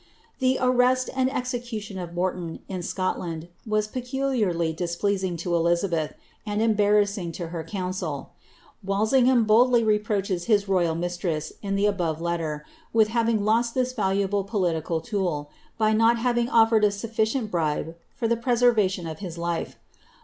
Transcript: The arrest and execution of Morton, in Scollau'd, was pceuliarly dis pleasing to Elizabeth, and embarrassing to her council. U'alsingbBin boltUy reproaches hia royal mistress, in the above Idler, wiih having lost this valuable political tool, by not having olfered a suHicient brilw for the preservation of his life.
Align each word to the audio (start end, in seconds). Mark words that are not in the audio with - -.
The 0.39 0.57
arrest 0.59 1.11
and 1.15 1.31
execution 1.31 1.99
of 1.99 2.15
Morton, 2.15 2.61
in 2.67 2.81
Scollau'd, 2.81 3.49
was 3.67 3.87
pceuliarly 3.87 4.75
dis 4.75 4.95
pleasing 4.95 5.37
to 5.37 5.53
Elizabeth, 5.55 6.15
and 6.43 6.59
embarrassing 6.59 7.31
to 7.33 7.49
her 7.49 7.63
council. 7.63 8.31
U'alsingbBin 8.83 9.45
boltUy 9.45 9.85
reproaches 9.85 10.45
hia 10.45 10.57
royal 10.67 10.95
mistress, 10.95 11.53
in 11.61 11.75
the 11.75 11.85
above 11.85 12.19
Idler, 12.19 12.65
wiih 12.95 13.09
having 13.09 13.45
lost 13.45 13.75
this 13.75 13.93
valuable 13.93 14.43
political 14.43 15.01
tool, 15.01 15.51
by 15.77 15.93
not 15.93 16.17
having 16.17 16.47
olfered 16.47 16.83
a 16.83 16.87
suHicient 16.87 17.51
brilw 17.51 17.93
for 18.15 18.27
the 18.27 18.35
preservation 18.37 19.05
of 19.05 19.19
his 19.19 19.37
life. 19.37 19.75